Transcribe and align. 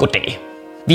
Goddag. 0.00 0.38
Vi 0.86 0.94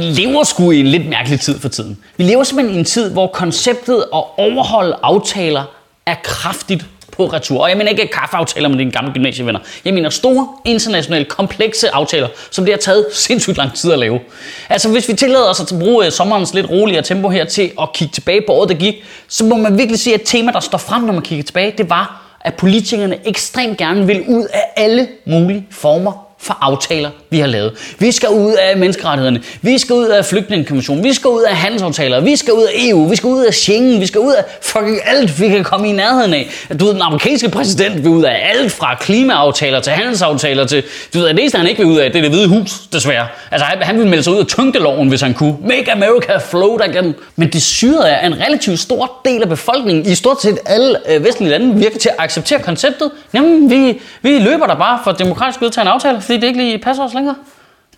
lever 0.00 0.44
sgu 0.44 0.70
i 0.70 0.80
en 0.80 0.86
lidt 0.86 1.08
mærkelig 1.08 1.40
tid 1.40 1.58
for 1.58 1.68
tiden. 1.68 1.98
Vi 2.16 2.24
lever 2.24 2.44
simpelthen 2.44 2.76
i 2.76 2.78
en 2.78 2.84
tid, 2.84 3.10
hvor 3.10 3.26
konceptet 3.26 3.96
at 3.96 4.24
overholde 4.38 4.96
aftaler 5.02 5.64
er 6.06 6.14
kraftigt 6.22 6.86
på 7.12 7.26
retur. 7.26 7.62
Og 7.62 7.68
jeg 7.68 7.76
mener 7.76 7.90
ikke 7.90 8.06
kaffeaftaler 8.06 8.68
med 8.68 8.78
dine 8.78 8.90
gamle 8.90 9.12
gymnasievenner. 9.12 9.60
Jeg 9.84 9.94
mener 9.94 10.10
store, 10.10 10.48
internationale, 10.64 11.24
komplekse 11.24 11.94
aftaler, 11.94 12.28
som 12.50 12.64
det 12.64 12.74
har 12.74 12.78
taget 12.78 13.06
sindssygt 13.12 13.56
lang 13.56 13.74
tid 13.74 13.92
at 13.92 13.98
lave. 13.98 14.20
Altså 14.68 14.88
hvis 14.88 15.08
vi 15.08 15.14
tillader 15.14 15.50
os 15.50 15.60
at 15.60 15.78
bruge 15.78 16.06
øh, 16.06 16.12
sommerens 16.12 16.54
lidt 16.54 16.70
roligere 16.70 17.02
tempo 17.02 17.28
her 17.28 17.44
til 17.44 17.70
at 17.82 17.92
kigge 17.94 18.12
tilbage 18.12 18.40
på 18.46 18.52
året, 18.52 18.68
der 18.68 18.74
gik, 18.74 18.94
så 19.28 19.44
må 19.44 19.56
man 19.56 19.78
virkelig 19.78 20.00
sige, 20.00 20.14
at 20.14 20.22
tema, 20.24 20.52
der 20.52 20.60
står 20.60 20.78
frem, 20.78 21.02
når 21.02 21.12
man 21.12 21.22
kigger 21.22 21.44
tilbage, 21.44 21.74
det 21.78 21.90
var, 21.90 22.22
at 22.40 22.54
politikerne 22.54 23.18
ekstremt 23.24 23.78
gerne 23.78 24.06
vil 24.06 24.24
ud 24.28 24.46
af 24.52 24.62
alle 24.76 25.08
mulige 25.26 25.66
former 25.70 26.25
for 26.38 26.58
aftaler, 26.60 27.10
vi 27.30 27.38
har 27.38 27.46
lavet. 27.46 27.94
Vi 27.98 28.12
skal 28.12 28.28
ud 28.28 28.52
af 28.52 28.76
menneskerettighederne, 28.76 29.42
vi 29.62 29.78
skal 29.78 29.94
ud 29.94 30.06
af 30.06 30.24
flygtningekonventionen, 30.24 31.04
vi 31.04 31.12
skal 31.12 31.28
ud 31.28 31.42
af 31.42 31.56
handelsaftaler, 31.56 32.20
vi 32.20 32.36
skal 32.36 32.52
ud 32.52 32.62
af 32.62 32.72
EU, 32.76 33.08
vi 33.08 33.16
skal 33.16 33.26
ud 33.26 33.44
af 33.44 33.54
Schengen, 33.54 34.00
vi 34.00 34.06
skal 34.06 34.20
ud 34.20 34.32
af 34.32 34.44
fucking 34.62 35.00
alt, 35.04 35.40
vi 35.40 35.48
kan 35.48 35.64
komme 35.64 35.88
i 35.88 35.92
nærheden 35.92 36.34
af. 36.34 36.50
Du 36.80 36.84
ved, 36.84 36.92
den 36.92 37.02
amerikanske 37.02 37.48
præsident 37.48 38.04
vil 38.04 38.10
ud 38.10 38.24
af 38.24 38.50
alt 38.54 38.72
fra 38.72 38.94
klimaaftaler 38.94 39.80
til 39.80 39.92
handelsaftaler 39.92 40.66
til... 40.66 40.82
Du 41.14 41.18
ved, 41.18 41.28
det 41.28 41.38
eneste, 41.40 41.58
han 41.58 41.68
ikke 41.68 41.82
vil 41.82 41.92
ud 41.92 41.98
af, 41.98 42.12
det 42.12 42.18
er 42.18 42.22
det 42.22 42.30
hvide 42.30 42.48
hus, 42.48 42.78
desværre. 42.92 43.26
Altså, 43.50 43.64
han, 43.64 43.82
han 43.82 43.98
vil 43.98 44.06
melde 44.06 44.22
sig 44.22 44.32
ud 44.32 44.38
af 44.38 44.46
tyngdeloven, 44.46 45.08
hvis 45.08 45.20
han 45.20 45.34
kunne. 45.34 45.56
Make 45.64 45.92
America 45.92 46.38
float 46.38 46.80
again. 46.80 47.14
Men 47.36 47.52
det 47.52 47.62
syrede 47.62 48.08
er, 48.08 48.26
en 48.26 48.40
relativt 48.40 48.78
stor 48.78 49.12
del 49.24 49.42
af 49.42 49.48
befolkningen 49.48 50.06
i 50.06 50.14
stort 50.14 50.42
set 50.42 50.58
alle 50.66 51.12
øh, 51.12 51.24
vestlige 51.24 51.50
lande 51.50 51.74
virker 51.74 51.98
til 51.98 52.08
at 52.08 52.14
acceptere 52.18 52.58
konceptet. 52.58 53.10
Jamen, 53.34 53.70
vi, 53.70 54.00
vi 54.22 54.38
løber 54.38 54.66
der 54.66 54.74
bare 54.74 54.98
for 55.04 55.12
demokratisk 55.12 55.60
vedtaget 55.60 55.88
aftale, 55.88 56.20
fordi 56.20 56.35
det 56.40 56.46
ikke 56.46 56.58
lige 56.58 56.78
passer 56.78 57.04
os 57.04 57.14
længere. 57.14 57.34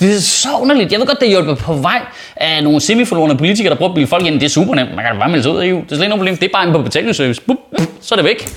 Det 0.01 0.17
er 0.17 0.21
så 0.21 0.49
underligt. 0.61 0.93
Jeg 0.93 1.01
ved 1.01 1.07
godt, 1.07 1.21
det 1.21 1.27
er 1.27 1.31
hjulpet 1.31 1.59
på 1.59 1.73
vej 1.73 2.01
af 2.37 2.65
nogle 2.65 2.81
semiforlorene 2.81 3.37
politikere, 3.37 3.71
der 3.71 3.77
prøver 3.77 3.91
at 3.91 3.95
bilde 3.95 4.09
folk 4.09 4.27
ind. 4.27 4.35
Det 4.35 4.47
er 4.47 4.51
super 4.51 4.75
nemt. 4.75 4.95
Man 4.97 5.05
kan 5.05 5.19
bare 5.19 5.29
melde 5.29 5.43
sig 5.43 5.53
ud 5.53 5.59
af 5.59 5.67
EU. 5.67 5.77
Det 5.77 5.85
er 5.85 5.89
slet 5.89 6.01
ikke 6.01 6.09
noget 6.09 6.21
problem. 6.21 6.37
Det 6.37 6.45
er 6.45 6.53
bare 6.53 6.67
en 6.67 6.73
på 6.73 6.83
betalingsservice. 6.83 7.41
Bup, 7.41 7.57
bup, 7.79 7.89
så 8.01 8.15
er 8.15 8.17
det 8.17 8.25
væk. 8.25 8.49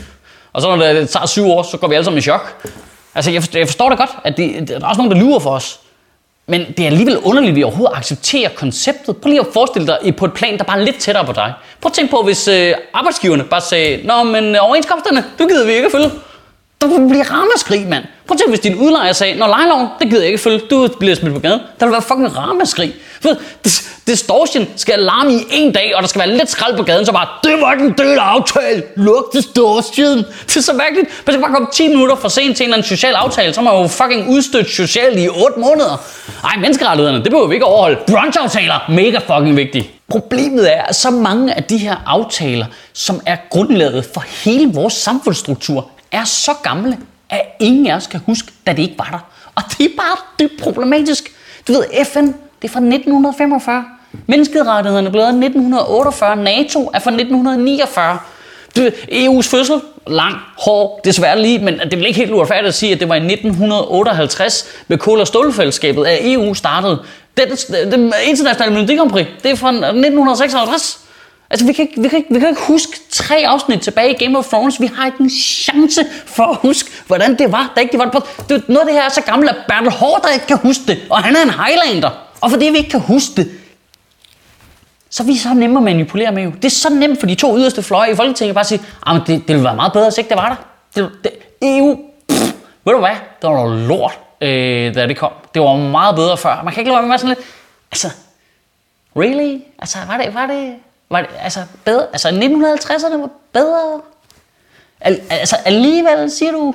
Og 0.54 0.62
så 0.62 0.76
når 0.76 0.86
det 0.86 1.09
tager 1.09 1.26
syv 1.26 1.46
år, 1.46 1.64
så 1.64 1.78
går 1.78 1.88
vi 1.88 1.96
alle 1.96 2.06
sammen 2.06 2.18
i 2.18 2.22
chok. 2.22 2.66
Altså, 3.16 3.32
jeg 3.32 3.42
forstår, 3.42 3.59
jeg 3.59 3.68
forstår 3.68 3.90
det 3.90 3.98
godt, 3.98 4.09
at 4.24 4.38
det, 4.38 4.68
der 4.68 4.80
er 4.80 4.88
også 4.88 5.02
nogen, 5.02 5.12
der 5.12 5.26
lyver 5.26 5.40
for 5.40 5.50
os. 5.50 5.80
Men 6.48 6.66
det 6.78 6.80
er 6.80 6.86
alligevel 6.88 7.18
underligt, 7.18 7.50
at 7.50 7.56
vi 7.56 7.64
overhovedet 7.64 7.98
accepterer 7.98 8.50
konceptet. 8.50 9.18
Prøv 9.18 9.30
lige 9.30 9.40
at 9.40 9.48
forestille 9.54 9.88
dig 9.88 10.16
på 10.16 10.26
et 10.26 10.34
plan, 10.34 10.58
der 10.58 10.64
bare 10.64 10.80
er 10.80 10.84
lidt 10.84 10.98
tættere 10.98 11.26
på 11.26 11.34
dig. 11.34 11.54
Prøv 11.82 11.90
at 11.90 11.94
tænke 11.94 12.12
på, 12.12 12.22
hvis 12.24 12.48
øh, 12.48 12.74
arbejdsgiverne 12.94 13.44
bare 13.44 13.62
sagde, 13.62 14.08
Nå, 14.08 14.24
men 14.24 14.56
øh, 14.56 14.66
overenskomsterne, 14.66 15.24
du 15.40 15.48
gider 15.48 15.66
vi 15.66 15.72
ikke 15.72 15.86
at 15.86 15.92
følge. 15.92 16.12
Der 16.82 16.88
ville 16.88 17.10
blive 17.10 17.24
ramaskrig, 17.24 17.88
mand. 17.88 18.04
Prøv 18.28 18.34
at 18.34 18.40
tænke, 18.40 18.50
hvis 18.50 18.60
din 18.60 18.76
udlejer 18.76 19.14
sagde, 19.14 19.40
når 19.40 19.48
lejeloven, 19.48 19.88
det 20.00 20.10
gider 20.10 20.22
jeg 20.22 20.28
ikke 20.28 20.44
følge, 20.44 20.60
du 20.60 20.88
bliver 21.00 21.16
smidt 21.16 21.34
på 21.34 21.40
gaden. 21.40 21.60
Der 21.80 21.86
vil 21.86 21.92
være 21.92 22.02
fucking 22.02 22.38
ramaskrig. 22.38 22.94
Distortion 24.08 24.68
skal 24.76 25.00
larme 25.00 25.34
i 25.34 25.46
en 25.52 25.72
dag, 25.72 25.96
og 25.96 26.02
der 26.02 26.08
skal 26.08 26.20
være 26.20 26.38
lidt 26.38 26.50
skrald 26.50 26.78
på 26.78 26.84
gaden, 26.84 27.06
så 27.06 27.12
bare, 27.12 27.28
det 27.44 27.62
var 27.62 27.74
den 27.74 27.94
del 27.98 28.18
af 28.18 28.24
aftale. 28.24 28.84
Luk 28.96 29.34
distortion. 29.34 30.18
Det 30.18 30.58
er 30.58 30.62
så 30.62 30.74
mærkeligt. 30.74 31.09
Man 31.28 31.34
skal 31.34 31.42
bare 31.42 31.52
komme 31.52 31.68
10 31.74 31.88
minutter 31.88 32.16
for 32.16 32.30
sent 32.30 32.58
til 32.58 32.64
en 32.64 32.68
eller 32.68 32.78
anden 32.78 32.88
social 32.88 33.14
aftale, 33.14 33.54
så 33.54 33.59
er 33.59 33.64
man 33.64 33.82
jo 33.82 33.88
fucking 33.88 34.30
udstødt 34.30 34.70
socialt 34.70 35.20
i 35.20 35.28
8 35.30 35.59
måneder. 35.59 36.04
Ej, 36.44 36.56
menneskerettighederne, 36.58 37.24
det 37.24 37.32
behøver 37.32 37.48
vi 37.48 37.54
ikke 37.54 37.66
overholde. 37.66 37.98
Brunch-aftaler, 38.08 38.92
mega 38.92 39.18
fucking 39.18 39.56
vigtigt. 39.58 39.90
Problemet 40.09 40.74
er, 40.74 40.82
at 40.82 40.96
så 40.96 41.09
mange 41.09 41.54
af 41.54 41.64
de 41.64 41.78
her 41.78 41.96
aftaler, 42.06 42.66
som 42.94 43.22
er 43.26 43.38
grundlaget 43.50 44.06
for 44.14 44.24
hele 44.44 44.74
vores 44.74 44.94
samfundsstruktur, 44.94 45.90
er 46.12 46.23
så 46.23 46.52
gamle, 46.64 46.98
at 47.30 47.42
ingen 47.59 47.88
af 47.88 47.95
os 47.95 48.08
kan 48.08 48.20
huske, 48.26 48.52
da 48.67 48.72
det 48.72 48.81
ikke 48.81 48.98
var 48.98 49.08
der. 49.12 49.20
Og 49.56 49.64
det 49.78 49.86
er 49.86 49.90
bare 49.97 50.18
dybt 50.40 50.62
problematisk. 50.62 51.31
Du 51.68 51.74
ved, 51.74 51.84
FN, 52.06 52.25
det 52.25 52.68
er 52.68 52.69
fra 52.69 52.80
1945. 52.80 53.86
Menneskerettighederne 54.28 55.12
blev 55.12 55.22
af 55.22 55.28
1948. 55.28 56.36
NATO 56.36 56.91
er 56.94 57.00
fra 57.00 57.12
1949. 57.12 58.19
Du 58.75 58.81
EU's 59.12 59.50
fødsel, 59.50 59.81
lang, 60.08 60.36
hård, 60.58 61.00
desværre 61.06 61.41
lige, 61.41 61.59
men 61.59 61.80
det 61.80 61.94
er 61.94 62.06
ikke 62.06 62.19
helt 62.19 62.31
uretfærdigt 62.31 62.68
at 62.68 62.74
sige, 62.74 62.94
at 62.94 63.00
det 63.00 63.09
var 63.09 63.16
i 63.16 63.18
1958 63.18 64.66
med 64.88 64.97
kul- 64.97 65.19
og 65.19 65.28
stålfællesskabet, 65.28 66.06
at 66.06 66.19
EU 66.22 66.53
startede. 66.53 67.00
Det, 67.38 67.66
det, 67.68 67.91
det 67.91 68.13
internationale 68.25 68.74
Melodikompris, 68.74 69.28
det 69.44 69.52
er 69.52 69.56
fra 69.56 69.69
1956. 69.69 71.00
Altså, 71.51 71.66
vi 71.66 71.73
kan, 71.73 71.88
ikke, 71.88 72.01
vi, 72.01 72.07
kan 72.07 72.17
ikke, 72.17 72.34
vi 72.34 72.39
kan 72.39 72.50
ikke 72.50 72.62
huske 72.62 73.00
tre 73.09 73.44
afsnit 73.47 73.81
tilbage 73.81 74.12
i 74.12 74.25
Game 74.25 74.38
of 74.38 74.47
Thrones. 74.47 74.81
Vi 74.81 74.85
har 74.95 75.06
ikke 75.06 75.17
en 75.19 75.29
chance 75.29 76.06
for 76.25 76.44
at 76.44 76.57
huske, 76.62 76.89
hvordan 77.07 77.38
det 77.38 77.51
var, 77.51 77.73
da 77.75 77.81
ikke 77.81 77.97
var 77.97 78.09
på. 78.09 78.22
Det, 78.50 78.69
noget 78.69 78.79
af 78.79 78.85
det 78.85 78.94
her 78.94 79.03
er 79.03 79.09
så 79.09 79.22
gammelt, 79.22 79.50
at 79.50 79.56
Bertel 79.67 79.91
Hård 79.91 80.28
ikke 80.34 80.47
kan 80.47 80.57
huske 80.57 80.84
det. 80.88 81.00
Og 81.09 81.23
han 81.23 81.35
er 81.35 81.41
en 81.41 81.50
Highlander. 81.50 82.09
Og 82.41 82.51
fordi 82.51 82.66
vi 82.66 82.78
ikke 82.78 82.89
kan 82.89 83.00
huske 83.00 83.35
det, 83.35 83.51
så 85.09 85.23
er 85.23 85.28
vi 85.28 85.38
så 85.38 85.53
nemme 85.53 85.78
at 85.78 85.84
manipulere 85.84 86.31
med 86.31 86.44
jo. 86.44 86.51
Det 86.51 86.66
er 86.66 86.69
så 86.69 86.89
nemt 86.94 87.19
for 87.19 87.28
de 87.28 87.35
to 87.35 87.57
yderste 87.57 87.83
fløje 87.83 88.12
i 88.12 88.16
Folketinget 88.16 88.56
bare 88.56 88.62
at 88.63 88.68
sige, 88.68 88.81
ah, 89.06 89.16
at 89.16 89.22
det, 89.28 89.47
det 89.47 89.47
ville 89.47 89.63
være 89.63 89.75
meget 89.75 89.94
bedre, 89.94 90.06
hvis 90.06 90.18
ikke 90.18 90.29
det 90.29 90.38
var 90.38 90.50
der. 90.50 90.56
Det, 90.95 91.12
det, 91.23 91.31
EU, 91.62 92.00
pff, 92.29 92.53
ved 92.85 92.94
du 92.94 93.00
hvad, 93.00 93.16
det 93.41 93.50
var 93.50 93.56
noget 93.56 93.88
lort, 93.88 94.19
øh, 94.41 94.95
da 94.95 95.07
det 95.07 95.18
kom. 95.18 95.31
Det 95.53 95.62
var 95.62 95.75
meget 95.75 96.16
bedre 96.16 96.38
før. 96.38 96.62
Man 96.63 96.73
kan 96.73 96.81
ikke 96.81 96.91
lade 96.91 97.01
være 97.01 97.09
med 97.09 97.18
sådan 97.18 97.35
lidt, 97.35 97.47
altså, 97.91 98.07
really? 99.16 99.59
Altså, 99.79 99.97
var 100.07 100.18
det, 100.18 100.33
var 100.33 100.45
det, 100.45 100.75
var 101.12 101.22
det, 101.22 101.30
altså, 101.44 101.60
bedre, 101.86 102.06
altså 102.14 102.30
1950'erne 102.30 103.18
var 103.18 103.30
bedre. 103.54 104.02
Al, 105.02 105.22
altså 105.30 105.56
alligevel 105.66 106.32
siger 106.32 106.52
du, 106.52 106.74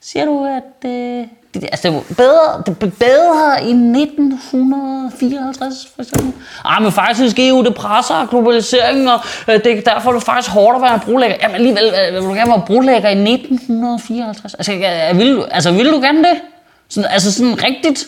siger 0.00 0.24
du 0.24 0.44
at 0.44 0.90
øh, 0.90 1.26
det, 1.54 1.62
altså, 1.62 1.88
det 1.88 1.94
var 1.94 2.02
bedre, 2.16 2.62
det 2.66 2.78
blev 2.78 2.90
bedre 2.90 3.62
i 3.62 3.70
1954 3.70 5.88
for 5.94 6.02
eksempel. 6.02 6.32
Ah, 6.64 6.82
men 6.82 6.92
faktisk 6.92 7.38
EU, 7.38 7.64
det 7.64 7.74
presser 7.74 8.26
globaliseringen, 8.26 9.08
og 9.08 9.20
øh, 9.48 9.64
det, 9.64 9.86
derfor 9.86 10.10
er 10.10 10.14
det 10.14 10.22
faktisk 10.22 10.54
hårdt 10.54 10.76
at 10.76 10.82
være 10.82 11.00
brolægger. 11.04 11.36
Jamen 11.42 11.54
alligevel, 11.54 11.84
øh, 11.84 12.14
vil 12.14 12.22
du 12.22 12.28
gerne 12.34 12.50
være 12.50 12.62
brolægger 12.66 13.08
i 13.08 13.32
1954? 13.32 14.54
Altså, 14.54 14.72
øh, 14.72 15.18
vil, 15.18 15.36
du, 15.36 15.42
altså 15.42 15.72
vil 15.72 15.92
du 15.92 16.00
gerne 16.00 16.18
det? 16.18 16.40
Sådan, 16.88 17.10
altså 17.10 17.32
sådan 17.32 17.62
rigtigt? 17.62 18.06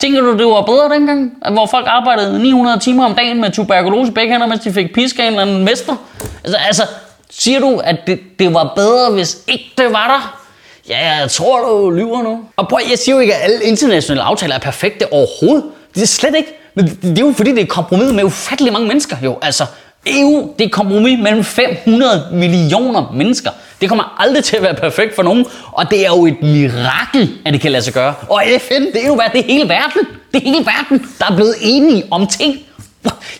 Tænker 0.00 0.20
du, 0.20 0.38
det 0.38 0.46
var 0.46 0.62
bedre 0.62 0.94
dengang? 0.94 1.32
Hvor 1.52 1.66
folk 1.66 1.86
arbejdede 1.88 2.42
900 2.42 2.78
timer 2.78 3.04
om 3.04 3.14
dagen 3.14 3.40
med 3.40 3.50
tuberkulose 3.50 4.12
begge 4.12 4.32
hænder, 4.32 4.46
mens 4.46 4.60
de 4.60 4.72
fik 4.72 4.94
pisk 4.94 5.18
af 5.18 5.22
en 5.22 5.28
eller 5.28 5.42
anden 5.42 5.64
mester? 5.64 5.96
Altså, 6.44 6.58
altså 6.66 6.82
siger 7.30 7.60
du, 7.60 7.80
at 7.84 7.96
det, 8.06 8.20
det 8.38 8.54
var 8.54 8.72
bedre, 8.76 9.10
hvis 9.10 9.38
ikke 9.48 9.72
det 9.78 9.92
var 9.92 10.06
der? 10.08 10.40
Ja, 10.88 11.16
jeg 11.20 11.30
tror, 11.30 11.68
du 11.68 11.90
lyver 11.90 12.22
nu. 12.22 12.44
Og 12.56 12.68
prøv, 12.68 12.78
jeg 12.90 12.98
siger 12.98 13.14
jo 13.14 13.20
ikke, 13.20 13.34
at 13.34 13.40
alle 13.42 13.64
internationale 13.64 14.22
aftaler 14.22 14.54
er 14.54 14.58
perfekte 14.58 15.12
overhovedet. 15.12 15.64
Det 15.94 16.02
er 16.02 16.06
slet 16.06 16.34
ikke. 16.36 16.54
Men 16.74 16.86
det 16.86 17.18
er 17.18 17.26
jo 17.26 17.32
fordi, 17.36 17.50
det 17.50 17.62
er 17.62 17.66
kompromis 17.66 18.12
med 18.12 18.24
ufattelig 18.24 18.72
mange 18.72 18.88
mennesker 18.88 19.16
jo. 19.24 19.38
Altså, 19.42 19.64
EU, 20.06 20.54
det 20.58 20.64
er 20.64 20.68
kompromis 20.68 21.18
mellem 21.22 21.44
500 21.44 22.28
millioner 22.32 23.12
mennesker. 23.14 23.50
Det 23.80 23.88
kommer 23.88 24.16
aldrig 24.18 24.44
til 24.44 24.56
at 24.56 24.62
være 24.62 24.74
perfekt 24.74 25.14
for 25.14 25.22
nogen, 25.22 25.46
og 25.72 25.90
det 25.90 26.06
er 26.06 26.08
jo 26.08 26.26
et 26.26 26.42
mirakel, 26.42 27.30
at 27.46 27.52
det 27.52 27.60
kan 27.60 27.72
lade 27.72 27.82
sig 27.84 27.94
gøre. 27.94 28.14
Og 28.28 28.42
FN, 28.60 28.82
det 28.82 29.02
er 29.02 29.06
jo 29.06 29.14
hvad, 29.14 29.24
det 29.32 29.40
er 29.40 29.44
hele 29.44 29.68
verden. 29.68 30.00
Det 30.34 30.42
er 30.46 30.50
hele 30.50 30.66
verden, 30.66 31.08
der 31.18 31.26
er 31.30 31.36
blevet 31.36 31.54
enige 31.62 32.04
om 32.10 32.26
ting. 32.26 32.58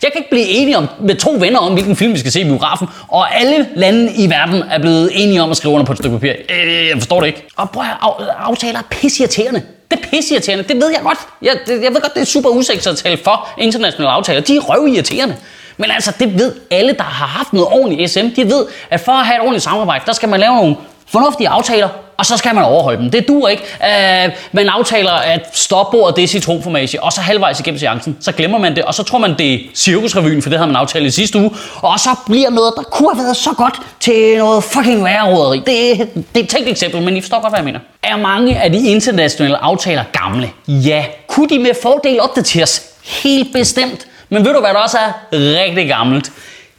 Jeg 0.03 0.11
kan 0.11 0.11
ikke 0.15 0.29
blive 0.29 0.45
enig 0.45 0.77
om, 0.77 0.87
med 1.01 1.15
to 1.15 1.31
venner 1.39 1.59
om, 1.59 1.73
hvilken 1.73 1.95
film 1.95 2.13
vi 2.13 2.19
skal 2.19 2.31
se 2.31 2.41
i 2.41 2.43
biografen, 2.43 2.87
og 3.07 3.35
alle 3.35 3.67
lande 3.75 4.13
i 4.15 4.29
verden 4.29 4.63
er 4.71 4.79
blevet 4.79 5.11
enige 5.13 5.41
om 5.41 5.51
at 5.51 5.57
skrive 5.57 5.73
under 5.73 5.85
på 5.85 5.91
et 5.91 5.97
stykke 5.97 6.15
papir. 6.17 6.31
Øh, 6.49 6.87
jeg 6.87 6.97
forstår 6.97 7.19
det 7.19 7.27
ikke. 7.27 7.45
Og 7.57 7.69
prøv 7.69 7.83
at 7.83 7.97
aftaler 8.39 8.79
er 8.79 8.83
pisseirriterende. 8.91 9.61
Det 9.91 9.99
er 9.99 10.09
pisseirriterende, 10.09 10.63
det 10.63 10.75
ved 10.75 10.89
jeg 10.89 11.01
godt. 11.03 11.17
Jeg, 11.41 11.57
jeg 11.67 11.93
ved 11.93 12.01
godt, 12.01 12.13
det 12.13 12.21
er 12.21 12.25
super 12.25 12.49
usikkert 12.49 12.87
at 12.87 12.97
tale 12.97 13.17
for 13.23 13.49
internationale 13.57 14.11
aftaler. 14.11 14.41
De 14.41 14.55
er 14.55 14.59
røvirriterende. 14.59 15.35
Men 15.79 15.91
altså, 15.91 16.11
det 16.19 16.39
ved 16.39 16.53
alle, 16.71 16.93
der 16.93 17.03
har 17.03 17.27
haft 17.27 17.53
noget 17.53 17.67
ordentligt 17.71 18.11
SM. 18.11 18.27
De 18.35 18.45
ved, 18.45 18.65
at 18.89 18.99
for 18.99 19.11
at 19.11 19.25
have 19.25 19.35
et 19.35 19.41
ordentligt 19.41 19.63
samarbejde, 19.63 20.03
der 20.05 20.13
skal 20.13 20.29
man 20.29 20.39
lave 20.39 20.55
nogle 20.55 20.75
fornuftige 21.07 21.49
aftaler, 21.49 21.89
og 22.17 22.25
så 22.25 22.37
skal 22.37 22.55
man 22.55 22.63
overholde 22.63 23.01
dem. 23.01 23.11
Det 23.11 23.27
duer 23.27 23.49
ikke. 23.49 23.63
Uh, 23.79 24.33
man 24.51 24.69
aftaler 24.69 25.11
at 25.11 25.49
stopbordet 25.53 26.15
det 26.15 26.23
er 26.23 26.27
citronformage, 26.27 27.03
og 27.03 27.13
så 27.13 27.21
halvvejs 27.21 27.59
igennem 27.59 27.79
seancen, 27.79 28.17
så 28.19 28.31
glemmer 28.31 28.57
man 28.57 28.75
det, 28.75 28.83
og 28.83 28.93
så 28.93 29.03
tror 29.03 29.17
man, 29.17 29.35
det 29.37 29.53
er 29.53 29.59
cirkusrevyen, 29.75 30.41
for 30.41 30.49
det 30.49 30.59
havde 30.59 30.67
man 30.67 30.75
aftalt 30.75 31.05
i 31.05 31.11
sidste 31.11 31.39
uge, 31.39 31.51
og 31.75 31.99
så 31.99 32.09
bliver 32.25 32.49
noget, 32.49 32.73
der 32.77 32.83
kunne 32.83 33.15
have 33.15 33.23
været 33.23 33.37
så 33.37 33.49
godt 33.57 33.75
til 33.99 34.37
noget 34.37 34.63
fucking 34.63 35.03
værre 35.03 35.35
råderi. 35.35 35.57
Det, 35.57 36.09
det 36.15 36.39
er 36.39 36.43
et 36.43 36.49
tænkt 36.49 36.69
eksempel, 36.69 37.01
men 37.01 37.17
I 37.17 37.21
forstår 37.21 37.41
godt, 37.41 37.51
hvad 37.51 37.59
jeg 37.59 37.65
mener. 37.65 37.79
Er 38.03 38.17
mange 38.17 38.61
af 38.61 38.71
de 38.71 38.87
internationale 38.87 39.57
aftaler 39.57 40.03
gamle? 40.11 40.51
Ja. 40.67 41.05
Kunne 41.27 41.49
de 41.49 41.59
med 41.59 41.71
fordel 41.81 42.21
opdateres? 42.21 42.81
Helt 43.03 43.53
bestemt. 43.53 44.05
Men 44.29 44.45
ved 44.45 44.53
du, 44.53 44.59
hvad 44.59 44.69
der 44.69 44.79
også 44.79 44.97
er 44.97 45.11
rigtig 45.31 45.87
gammelt? 45.87 46.31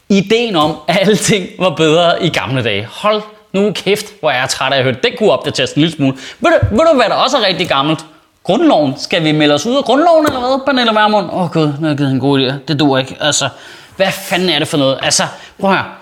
Ideen 0.09 0.57
om, 0.57 0.77
at 0.89 1.09
alting 1.09 1.47
var 1.59 1.71
bedre 1.71 2.25
i 2.25 2.29
gamle 2.29 2.65
dage. 2.65 2.89
Hold 2.93 3.23
nu 3.53 3.73
kæft, 3.73 4.07
hvor 4.21 4.31
er 4.31 4.47
træt 4.47 4.73
af 4.73 4.77
at 4.79 4.85
høre 4.85 4.95
Den 5.03 5.13
kunne 5.19 5.31
opdateres 5.31 5.73
en 5.73 5.81
lille 5.83 5.97
smule. 5.97 6.13
Ved 6.41 6.51
du, 6.51 6.77
ved 6.77 6.85
du, 6.91 6.97
hvad 6.97 7.07
der 7.09 7.15
også 7.15 7.37
er 7.37 7.47
rigtig 7.47 7.69
gammelt? 7.69 8.05
Grundloven. 8.43 8.95
Skal 8.99 9.25
vi 9.25 9.33
melde 9.33 9.55
os 9.55 9.67
ud 9.67 9.77
af 9.77 9.85
grundloven, 9.85 10.27
eller 10.27 10.41
hvad, 10.41 10.61
Pernille 10.67 10.93
Vermund? 10.95 11.27
Åh 11.33 11.43
oh, 11.43 11.51
gud, 11.51 11.67
nu 11.67 11.73
har 11.81 11.89
jeg 11.89 11.97
givet 11.97 12.11
en 12.11 12.21
god 12.21 12.41
idé. 12.41 12.55
Det 12.69 12.81
duer 12.81 12.99
ikke. 12.99 13.17
Altså, 13.21 13.49
hvad 13.97 14.13
fanden 14.13 14.49
er 14.49 14.59
det 14.59 14.69
for 14.69 14.77
noget? 14.77 14.99
Altså, 15.03 15.23
prøv 15.61 15.71
her. 15.71 16.00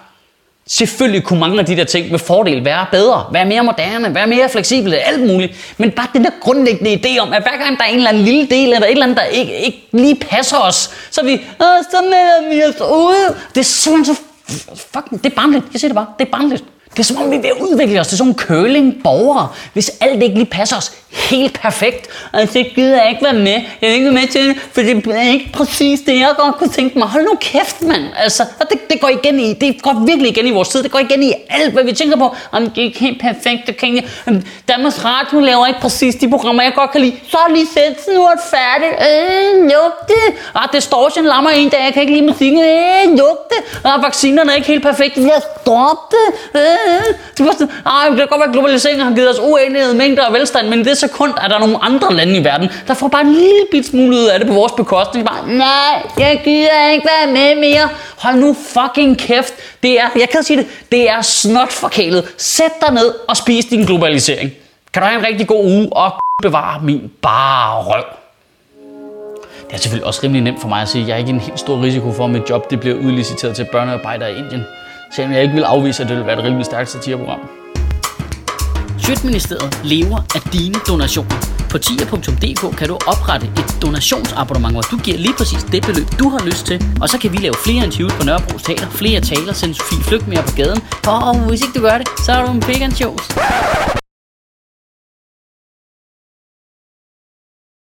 Selvfølgelig 0.71 1.23
kunne 1.25 1.41
mange 1.41 1.59
af 1.59 1.67
de 1.67 1.77
der 1.77 1.85
ting 1.85 2.11
med 2.11 2.19
fordel 2.19 2.65
være 2.65 2.87
bedre, 2.91 3.27
være 3.33 3.45
mere 3.45 3.65
moderne, 3.65 4.15
være 4.15 4.27
mere 4.27 4.49
fleksible, 4.49 4.97
alt 4.97 5.27
muligt. 5.27 5.75
Men 5.79 5.91
bare 5.91 6.07
den 6.13 6.25
der 6.25 6.31
grundlæggende 6.41 6.95
idé 6.95 7.19
om, 7.19 7.33
at 7.33 7.43
hver 7.43 7.65
gang 7.65 7.79
der 7.79 7.85
er 7.85 7.89
en 7.89 7.97
eller 7.97 8.09
anden 8.09 8.25
lille 8.25 8.47
del, 8.47 8.73
eller 8.73 8.87
et 8.87 8.91
eller 8.91 9.05
andet, 9.05 9.17
der 9.17 9.25
ikke, 9.25 9.59
ikke 9.59 9.89
lige 9.93 10.15
passer 10.15 10.59
os, 10.59 10.91
så 11.11 11.21
er 11.21 11.25
vi, 11.25 11.33
Åh, 11.33 11.67
så 11.91 12.03
melder 12.03 12.55
vi 12.55 12.63
os 12.63 12.81
ude. 12.81 13.37
Det 13.55 13.61
er 13.61 13.65
simpelthen 13.65 14.15
så 14.15 14.23
fucking, 14.95 15.25
det 15.25 15.33
er 15.33 15.37
barnligt. 15.37 15.65
Jeg 15.73 15.81
siger 15.81 15.89
det 15.89 15.97
bare, 15.97 16.07
det 16.19 16.27
er 16.27 16.31
barnligt. 16.31 16.65
Det 16.91 16.99
er 16.99 17.03
som 17.03 17.17
om, 17.17 17.31
vi 17.31 17.37
er 17.37 17.41
ved 17.41 17.51
at 17.51 17.57
udvikle 17.61 18.01
os 18.01 18.09
til 18.09 18.19
sådan 18.19 18.29
nogle 18.29 18.39
curling-borgere, 18.47 19.49
hvis 19.73 19.91
alt 20.01 20.23
ikke 20.23 20.35
lige 20.35 20.47
passer 20.47 20.77
os 20.77 20.93
helt 21.11 21.61
perfekt. 21.61 22.09
Og 22.33 22.49
så 22.49 22.65
gider 22.75 23.03
jeg 23.03 23.11
ikke 23.11 23.25
være 23.25 23.33
med. 23.33 23.53
Jeg 23.53 23.63
vil 23.81 23.91
ikke 23.91 24.05
være 24.05 24.15
med 24.15 24.29
til 24.29 24.49
det, 24.49 24.57
for 24.73 24.81
det 24.81 25.07
er 25.07 25.21
ikke 25.21 25.51
præcis 25.53 26.01
det, 26.01 26.15
jeg 26.19 26.31
godt 26.39 26.57
kunne 26.57 26.71
tænke 26.71 26.99
mig. 26.99 27.09
Hold 27.09 27.25
nu 27.25 27.35
kæft, 27.41 27.83
mand. 27.83 28.05
Altså, 28.17 28.43
og 28.61 28.71
det, 28.71 28.91
det, 28.91 29.01
går 29.01 29.09
igen 29.09 29.41
i, 29.41 29.53
det 29.53 29.83
går 29.83 30.05
virkelig 30.07 30.31
igen 30.31 30.47
i 30.47 30.51
vores 30.51 30.69
tid. 30.69 30.83
Det 30.83 30.91
går 30.91 30.99
igen 30.99 31.23
i 31.23 31.33
alt, 31.51 31.73
hvad 31.73 31.85
vi 31.85 31.93
tænker 31.93 32.17
på. 32.17 32.35
Om 32.53 32.71
det 32.71 32.79
er 32.79 32.83
ikke 32.83 32.99
helt 32.99 33.21
perfekt, 33.21 33.67
det 33.67 33.77
kan 33.77 33.95
jeg. 33.95 34.05
Øhm, 34.29 34.47
Danmarks 34.69 35.05
Radio 35.05 35.41
laver 35.41 35.67
ikke 35.67 35.81
præcis 35.81 36.15
de 36.15 36.31
programmer, 36.31 36.63
jeg 36.63 36.73
godt 36.75 36.91
kan 36.91 37.01
lide. 37.01 37.17
Så 37.29 37.39
lige 37.51 37.67
sæt 37.75 38.15
nu 38.15 38.23
er 38.25 38.31
det 38.31 38.41
færdigt. 38.51 38.93
Øh, 39.09 39.63
luk 39.63 40.09
det. 40.09 40.37
Ah, 40.55 40.69
distortion 40.73 41.25
lammer 41.25 41.51
en 41.51 41.69
dag, 41.69 41.85
jeg 41.85 41.93
kan 41.93 42.03
ikke 42.03 42.15
lide 42.15 42.27
musikken. 42.27 42.61
Øh, 42.61 43.19
luk 43.19 43.39
det. 43.51 43.81
Og 43.85 44.03
vaccinerne 44.03 44.51
er 44.53 44.57
ikke 44.57 44.69
helt 44.69 44.83
perfekte. 44.83 45.21
Jeg 45.21 45.43
stop 45.61 45.99
det. 46.11 46.27
Øh, 46.61 46.78
det 47.39 47.47
var 47.47 47.53
sådan, 47.53 47.71
ah, 47.87 48.11
det 48.11 48.19
kan 48.19 48.27
godt 48.29 48.39
være, 48.41 48.49
at 48.49 48.53
globaliseringen 48.53 49.07
har 49.07 49.15
givet 49.15 49.31
os 49.31 49.39
uenighed 49.43 49.95
mængder 49.95 50.25
af 50.25 50.33
velstand, 50.33 50.69
men 50.69 50.81
i 50.81 50.83
det 50.83 50.99
sekund 50.99 51.33
er 51.43 51.49
der 51.49 51.59
nogle 51.59 51.85
andre 51.85 52.15
lande 52.15 52.37
i 52.37 52.45
verden, 52.45 52.71
der 52.89 52.95
får 52.95 53.09
bare 53.09 53.21
en 53.21 53.33
lille 53.33 53.67
bit 53.71 53.87
smule 53.87 54.17
ud 54.17 54.25
af 54.25 54.39
det 54.39 54.49
på 54.49 54.55
vores 54.55 54.73
bekostning. 54.73 55.27
Bare, 55.27 55.49
nej, 55.49 56.03
jeg 56.19 56.41
gider 56.45 56.89
ikke 56.93 57.09
være 57.17 57.33
med 57.33 57.61
mere. 57.61 57.89
Hold 58.17 58.37
nu 58.37 58.57
fucking 58.75 59.19
kæft. 59.19 59.55
Det 59.83 60.01
er, 60.01 60.09
jeg 60.19 60.29
kan 60.29 60.43
sige 60.43 60.57
det, 60.57 60.67
det 60.93 61.11
er 61.11 61.23
snot 61.23 61.73
forkælet. 61.73 62.25
Sæt 62.37 62.73
dig 62.87 62.95
ned 62.95 63.15
og 63.29 63.37
spis 63.37 63.65
din 63.65 63.85
globalisering. 63.85 64.51
Kan 64.93 65.03
du 65.03 65.09
have 65.09 65.19
en 65.21 65.27
rigtig 65.27 65.47
god 65.47 65.65
uge 65.65 65.89
og 65.93 66.13
bevare 66.43 66.81
min 66.83 67.11
bare 67.23 67.83
røv. 67.83 68.05
Det 69.67 69.75
er 69.75 69.79
selvfølgelig 69.79 70.07
også 70.07 70.21
rimelig 70.23 70.43
nemt 70.43 70.61
for 70.61 70.69
mig 70.69 70.83
at 70.83 70.89
sige, 70.89 71.03
at 71.03 71.09
jeg 71.09 71.15
er 71.15 71.19
ikke 71.19 71.31
en 71.31 71.41
helt 71.41 71.61
stor 71.61 71.83
risiko 71.83 72.13
for, 72.13 72.25
at 72.25 72.31
mit 72.31 72.51
job 72.51 72.71
det 72.71 72.81
bliver 72.81 72.97
udliciteret 72.97 73.57
til 73.57 73.67
børnearbejdere 73.73 74.33
i 74.33 74.37
Indien. 74.37 74.65
Selvom 75.11 75.33
jeg 75.33 75.43
ikke 75.43 75.55
vil 75.55 75.63
afvise, 75.63 76.03
at 76.03 76.09
det 76.09 76.17
vil 76.17 76.27
være 76.27 76.39
et 76.39 76.45
rimelig 76.45 76.67
stærkt 76.67 76.91
satireprogram. 76.91 77.41
Sjøtministeriet 78.99 79.81
lever 79.85 80.19
af 80.35 80.41
dine 80.53 80.75
donationer. 80.89 81.37
På 81.71 81.79
tier.dk 81.79 82.77
kan 82.79 82.89
du 82.89 82.99
oprette 83.07 83.47
et 83.47 83.83
donationsabonnement, 83.83 84.75
hvor 84.75 84.83
du 84.83 84.97
giver 84.97 85.19
lige 85.19 85.35
præcis 85.39 85.63
det 85.65 85.83
beløb, 85.87 86.07
du 86.19 86.29
har 86.29 86.45
lyst 86.47 86.67
til. 86.67 86.85
Og 87.01 87.09
så 87.09 87.19
kan 87.19 87.33
vi 87.33 87.37
lave 87.37 87.55
flere 87.65 87.85
interviews 87.85 88.13
på 88.13 88.25
Nørrebro 88.25 88.59
Teater, 88.59 88.91
flere 88.91 89.21
taler, 89.21 89.53
sende 89.53 89.75
Sofie 89.75 90.05
Flygt 90.05 90.29
mere 90.29 90.43
på 90.43 90.53
gaden. 90.57 90.81
Og 91.07 91.49
hvis 91.49 91.61
ikke 91.63 91.79
du 91.79 91.83
gør 91.83 91.99
det, 91.99 92.09
så 92.25 92.33
er 92.33 92.47
du 92.47 92.53
en 92.53 92.61
big. 92.61 94.08